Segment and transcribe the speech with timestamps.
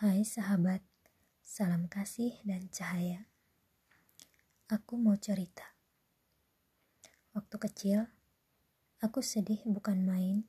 [0.00, 0.80] Hai sahabat,
[1.44, 3.28] salam kasih dan cahaya.
[4.72, 5.76] Aku mau cerita.
[7.36, 8.08] Waktu kecil,
[9.04, 10.48] aku sedih bukan main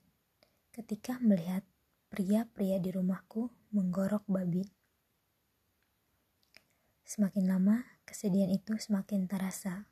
[0.71, 1.67] ketika melihat
[2.07, 4.63] pria-pria di rumahku menggorok babi.
[7.03, 9.91] Semakin lama, kesedihan itu semakin terasa.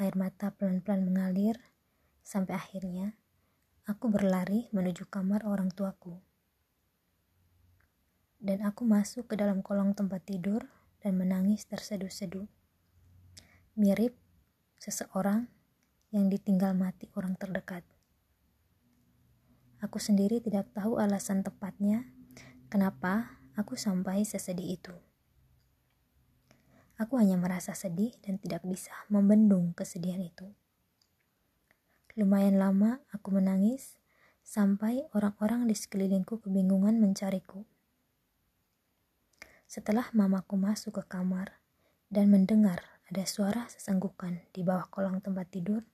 [0.00, 1.60] Air mata pelan-pelan mengalir
[2.24, 3.20] sampai akhirnya
[3.84, 6.24] aku berlari menuju kamar orang tuaku
[8.38, 10.66] dan aku masuk ke dalam kolong tempat tidur
[11.02, 12.46] dan menangis terseduh-seduh.
[13.78, 14.14] Mirip
[14.78, 15.50] seseorang
[16.10, 17.82] yang ditinggal mati orang terdekat.
[19.78, 22.10] Aku sendiri tidak tahu alasan tepatnya
[22.66, 24.94] kenapa aku sampai sesedih itu.
[26.98, 30.50] Aku hanya merasa sedih dan tidak bisa membendung kesedihan itu.
[32.18, 34.02] Lumayan lama aku menangis
[34.42, 37.62] sampai orang-orang di sekelilingku kebingungan mencariku.
[39.68, 41.60] Setelah mamaku masuk ke kamar
[42.08, 45.84] dan mendengar ada suara sesenggukan di bawah kolong tempat tidur,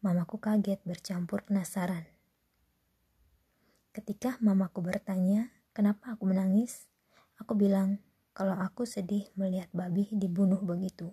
[0.00, 2.08] mamaku kaget bercampur penasaran.
[3.92, 6.88] Ketika mamaku bertanya, kenapa aku menangis,
[7.36, 8.00] aku bilang
[8.32, 11.12] kalau aku sedih melihat babi dibunuh begitu.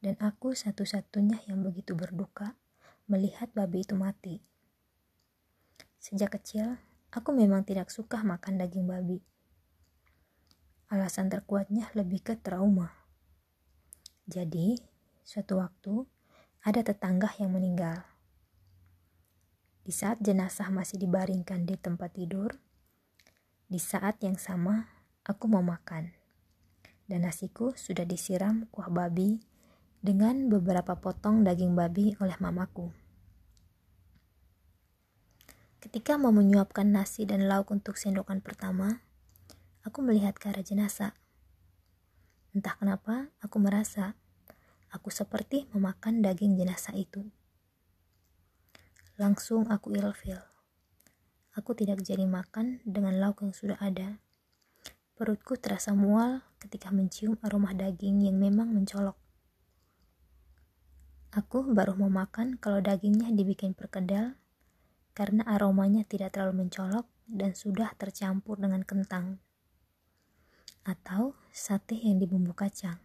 [0.00, 2.56] Dan aku satu-satunya yang begitu berduka
[3.04, 4.40] melihat babi itu mati.
[6.00, 6.80] Sejak kecil,
[7.12, 9.20] aku memang tidak suka makan daging babi.
[10.90, 12.90] Alasan terkuatnya lebih ke trauma.
[14.26, 14.74] Jadi,
[15.22, 16.02] suatu waktu
[16.66, 18.02] ada tetangga yang meninggal.
[19.86, 22.58] Di saat jenazah masih dibaringkan di tempat tidur,
[23.70, 24.90] di saat yang sama
[25.22, 26.10] aku mau makan.
[27.06, 29.38] Dan nasiku sudah disiram kuah babi
[30.02, 32.90] dengan beberapa potong daging babi oleh mamaku.
[35.78, 39.06] Ketika mau menyuapkan nasi dan lauk untuk sendokan pertama,
[39.80, 41.16] aku melihat ke arah jenazah.
[42.52, 44.18] Entah kenapa, aku merasa
[44.90, 47.30] aku seperti memakan daging jenazah itu.
[49.16, 50.40] Langsung aku ilfil.
[51.54, 54.18] Aku tidak jadi makan dengan lauk yang sudah ada.
[55.14, 59.18] Perutku terasa mual ketika mencium aroma daging yang memang mencolok.
[61.30, 64.34] Aku baru mau makan kalau dagingnya dibikin perkedel
[65.14, 69.38] karena aromanya tidak terlalu mencolok dan sudah tercampur dengan kentang
[70.84, 73.00] atau sate yang dibumbu kacang.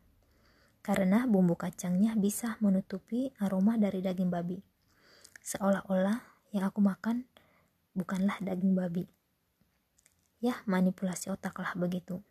[0.85, 4.61] Karena bumbu kacangnya bisa menutupi aroma dari daging babi.
[5.41, 6.21] Seolah-olah
[6.53, 7.25] yang aku makan
[7.97, 9.09] bukanlah daging babi.
[10.43, 12.21] Ya, manipulasi otak lah begitu.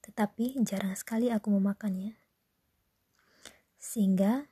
[0.00, 2.14] Tetapi jarang sekali aku memakannya.
[3.76, 4.48] Sehingga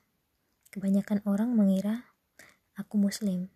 [0.75, 2.11] kebanyakan orang mengira
[2.75, 3.54] aku muslim.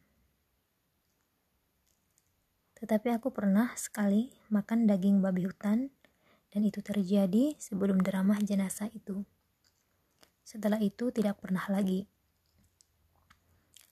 [2.79, 5.91] Tetapi aku pernah sekali makan daging babi hutan
[6.55, 9.27] dan itu terjadi sebelum drama jenazah itu.
[10.47, 12.07] Setelah itu tidak pernah lagi.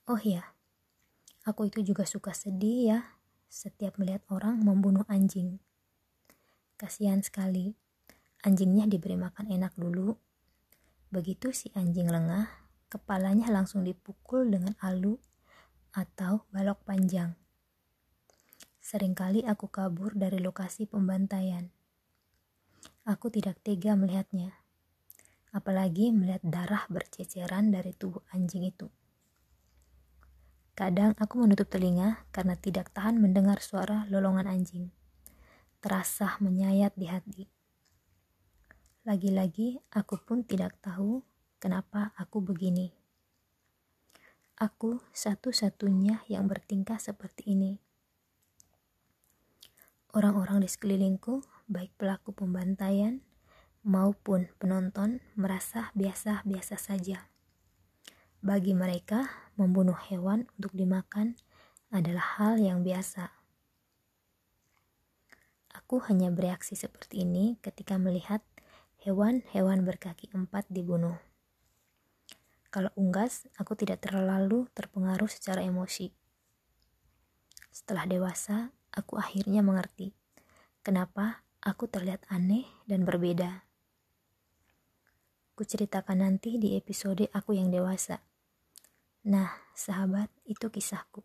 [0.07, 0.55] Oh ya,
[1.43, 3.01] aku itu juga suka sedih ya
[3.51, 5.59] setiap melihat orang membunuh anjing.
[6.77, 7.73] Kasihan sekali,
[8.45, 10.15] anjingnya diberi makan enak dulu.
[11.09, 12.53] Begitu si anjing lengah,
[12.93, 15.17] kepalanya langsung dipukul dengan alu
[15.97, 17.33] atau balok panjang.
[18.87, 21.75] Seringkali aku kabur dari lokasi pembantaian.
[23.03, 24.63] Aku tidak tega melihatnya,
[25.51, 28.87] apalagi melihat darah berceceran dari tubuh anjing itu.
[30.79, 34.95] Kadang aku menutup telinga karena tidak tahan mendengar suara lolongan anjing.
[35.83, 37.45] Terasa menyayat di hati.
[39.03, 41.27] Lagi-lagi aku pun tidak tahu
[41.59, 42.95] kenapa aku begini.
[44.63, 47.83] Aku satu-satunya yang bertingkah seperti ini.
[50.17, 53.21] Orang-orang di sekelilingku, baik pelaku pembantaian
[53.85, 57.29] maupun penonton, merasa biasa-biasa saja.
[58.41, 59.29] Bagi mereka,
[59.61, 61.37] membunuh hewan untuk dimakan
[61.93, 63.29] adalah hal yang biasa.
[65.85, 68.41] Aku hanya bereaksi seperti ini ketika melihat
[69.05, 71.21] hewan-hewan berkaki empat dibunuh.
[72.73, 76.09] Kalau unggas, aku tidak terlalu terpengaruh secara emosi.
[77.69, 80.17] Setelah dewasa, aku akhirnya mengerti
[80.81, 83.67] kenapa aku terlihat aneh dan berbeda.
[85.57, 88.21] Kuceritakan nanti di episode aku yang dewasa.
[89.27, 91.25] Nah, sahabat, itu kisahku.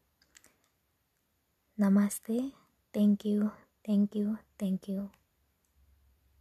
[1.77, 2.55] Namaste,
[2.95, 3.53] thank you,
[3.85, 5.20] thank you, thank you.